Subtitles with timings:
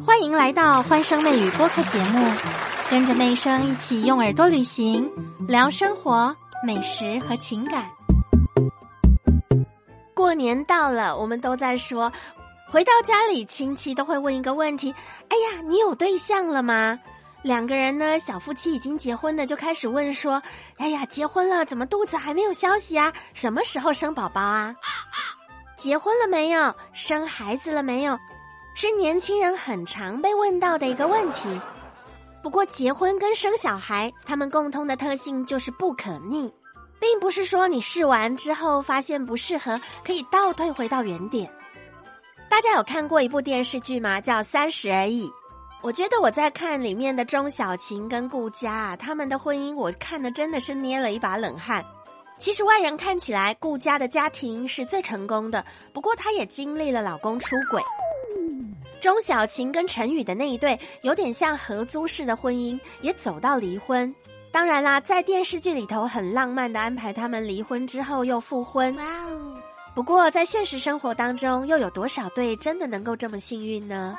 [0.00, 2.34] 欢迎来到欢声妹语播客节目，
[2.88, 5.12] 跟着妹声一起用耳朵旅行，
[5.46, 6.34] 聊生活、
[6.66, 7.90] 美食和情感。
[10.14, 12.10] 过年到了，我们都在说，
[12.70, 14.94] 回到家里亲戚都会问一个问题
[15.28, 16.98] ：“哎呀，你有对象了吗？”
[17.44, 20.42] 两个人呢，小夫妻已经结婚的就开始问说
[20.78, 23.12] ：“哎呀，结婚了，怎么肚子还没有消息啊？
[23.34, 24.74] 什么时候生宝宝啊？
[25.76, 26.74] 结婚了没有？
[26.94, 28.18] 生孩子了没有？”
[28.74, 31.48] 是年轻人很常被问到的一个问题。
[32.42, 36.52] 不过，结婚跟生小孩，他们共通的特性就是不可逆，
[36.98, 41.48] 并不是说你试完之后发现不适合，可以倒退回到原点。
[42.48, 44.20] 大家有看过一部电视剧吗？
[44.20, 45.28] 叫《三十而已》。
[45.82, 51.84] 我觉得我在看里面的钟小琴跟顾佳啊，他们的婚姻，我看的真的是捏了一把冷汗。
[52.38, 57.80] 其实外人看起来，顾佳的家庭是最成功的，不过她也经历了老公出轨。
[59.02, 64.14] 钟小琴跟陈宇的那一对，有点像合租式的婚姻，也走到离婚。
[64.52, 68.94] 当然啦，在电视剧里头很浪漫的安排他们离婚之后又复婚。
[68.94, 69.56] 哇哦！
[69.92, 74.16] 不过在现实生活当中，又有多少对真的能够这么幸运呢？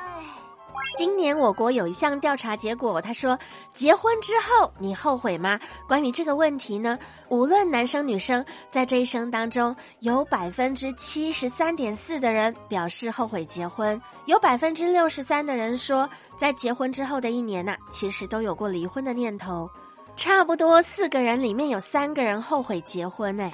[0.96, 3.36] 今年我国有一项调查结果，他说
[3.74, 5.58] ：“结婚之后你后悔吗？”
[5.88, 16.08] 关于这个问题呢，无论男生女生，在这一生当中，有百分之七十三点四的人表示后悔结婚，有百分之六十三的人说，
[16.38, 19.68] 在结婚之后的一年呐，其实都有过离婚的念头。
[20.16, 23.50] 差不多四个人里面有三个人后悔结婚呢。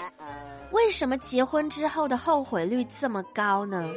[0.73, 3.91] 为什么结婚之后的后悔率这么高呢？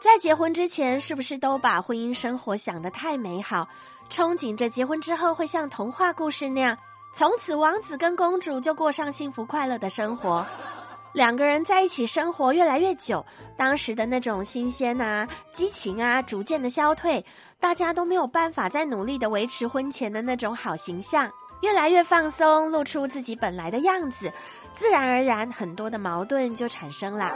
[0.00, 3.68] 在结婚之前，是不是都把婚姻生活想得太美好，
[4.08, 6.78] 憧憬着结婚之后会像童话故事那样，
[7.12, 10.46] 从此王子跟公主就过上幸福快乐的生活？
[11.12, 13.24] 两个人在一起生活越来越久，
[13.56, 17.24] 当时的那种新鲜啊、激情啊，逐渐的消退，
[17.58, 21.28] 大家都没有办法再努力的维持婚前的那种好形象，
[21.62, 24.32] 越来越放松，露出自己本来的样子，
[24.76, 27.34] 自然而然很多的矛盾就产生了。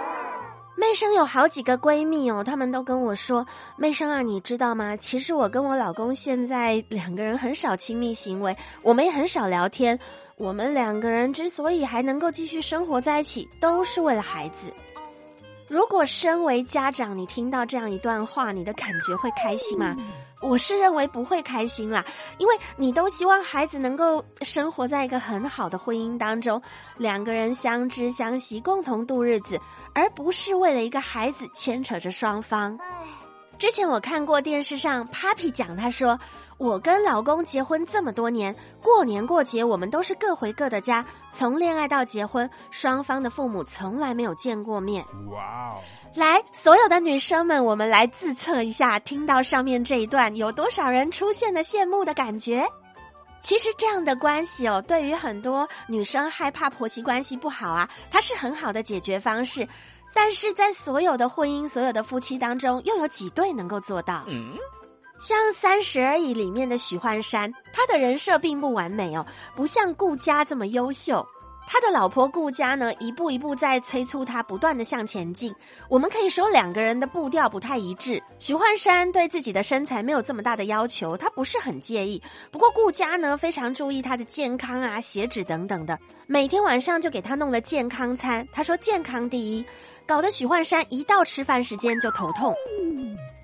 [0.75, 3.47] 妹生有好几个闺蜜哦，她们都跟我说
[3.77, 4.97] ：“妹生啊，你知道吗？
[4.97, 9.99] 其实我跟我老公现在两个人很少亲密行为，我们也很少聊天。
[10.37, 14.67] 我们两个人之所以还能够继续生活在一起，都是为了孩子。
[15.73, 19.97] 如果身为家长，你听到这样一段话，你的感觉会开心吗？”
[20.43, 22.05] 我是认为不会开心啦，
[22.37, 26.61] 因为你都希望孩子能够生活在一个很好的婚姻当中，
[26.99, 29.59] 两个人相知相惜，共同度日子，
[29.95, 32.79] 而不是为了一个孩子牵扯着双方。
[33.57, 36.21] 之前我看过电视上 Papi 讲，他说。
[36.63, 41.05] 我跟老公结婚这么多年，过年过节我们都是各回各的家。
[41.33, 45.05] 从恋爱到结婚，双方的父母从来没有见过面。
[45.33, 45.83] 哇哦！
[46.15, 52.65] 来，所有的女生们，我们来自测一下，听到上面这一段，有多少人出现了羡慕的感觉？
[53.41, 59.67] 其实这样的关系哦，对于很多女生害怕婆媳关系不好啊，它是很好的解决方式。
[60.15, 64.23] 但是在所有的婚姻、所有的夫妻当中，又有几对能够做到？
[64.29, 64.57] 嗯。
[65.23, 69.25] 像《三十而已》里面的许幻山，他的人设并不完美哦，
[69.55, 71.25] 不像顾佳这么优秀。
[71.65, 75.55] 他的老婆顾佳呢，一步一步在催促他不断的向前进。
[75.89, 78.21] 我们可以说两个人的步调不太一致。
[78.41, 82.21] 许幻山对自己的身材没有这么大的要求，他不是很介意。
[82.51, 85.97] 不过顾佳呢，非常注意他的健康啊、血脂等等的，
[86.27, 88.45] 每天晚上就给他弄了健康餐。
[88.53, 89.65] 他说健康第一，
[90.05, 92.53] 搞得许幻山一到吃饭时间就头痛。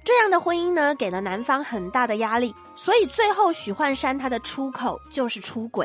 [0.08, 5.84] 这样的婚姻呢，给了男方很大的压力，所以最后许幻山他的出口就是出轨。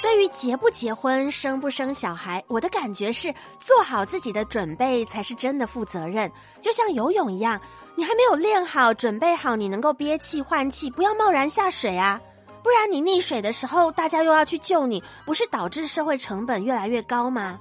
[0.00, 3.30] 对于结不结婚、生不生小孩，我的感觉是
[3.60, 6.32] 做好自己的准备才是真的负责任。
[6.62, 7.60] 就像游泳一样，
[7.94, 12.18] 你还没有练好、准备好，你能够憋气换气，不要贸然下水啊，
[12.62, 17.60] 不然你溺水的时候，大家又要去救你，不是导致社会成本越来越高吗？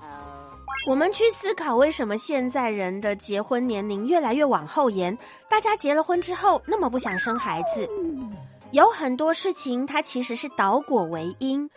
[0.88, 5.18] 我们去思考，为什么现在人的结婚年龄越来越往后延？
[5.50, 7.90] 大家结了婚之后，那么不想生孩子，
[8.72, 11.70] 有很多事情它其实是导果为因。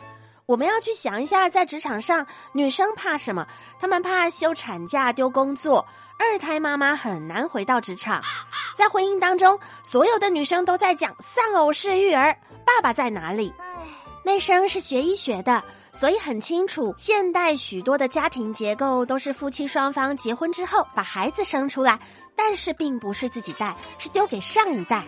[0.45, 3.47] 我们要去想一下，在职场上，女生怕什么？
[3.81, 5.87] 她们怕休产假丢工作，
[6.19, 8.23] 二胎妈妈很难回到职场。
[8.77, 12.37] 在婚姻当中，所有的女生都在讲丧偶式育儿，
[12.67, 13.53] 爸爸在哪里？
[14.29, 15.65] 内生是学医学的。
[15.91, 21.99] 所以很清楚，现代许多的家庭结构都是夫妻双方结婚之后把孩子生出来，
[22.37, 25.03] 但是并不是自己带，是丢给上一代。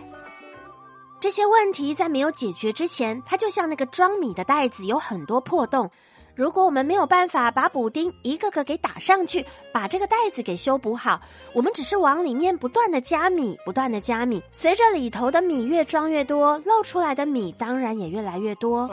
[1.19, 5.91] 这些问题在没有解决之前，它就像那个装米的袋子，有很多破洞。
[6.35, 11.21] 如果我们没有办法把补丁一个个给打上去，把这个袋子给修补好，
[11.53, 18.89] 我们只是往里面不断的加米，不断的加米，随着里头的米越装越多，漏出来的米当然也越来越多。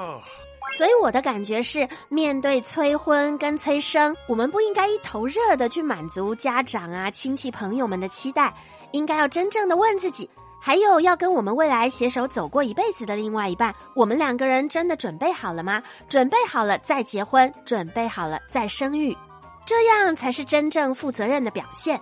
[0.72, 8.52] 所以我的感觉是，面对催婚跟催生，我们不应该一头热的去满足家长啊、亲戚朋友们的期待，
[8.92, 10.28] 应该要真正的问自己。
[10.60, 15.82] 还有要跟我们未来携手走过一辈子的另外一半，我们两个人真的准备好了吗？
[16.08, 19.16] 准备好了再结婚，准备好了再生育，
[19.64, 22.00] 这样才是真正负责任的表现。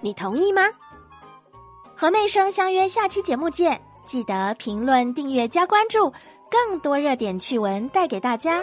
[0.00, 0.62] 你同意吗？
[1.94, 6.10] 和妹生相约下期节目见，记得评论、订阅、加关注，
[6.50, 8.62] 更多热点趣闻带给大家。